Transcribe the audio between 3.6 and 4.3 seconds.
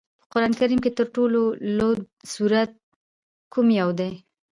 یو دی؟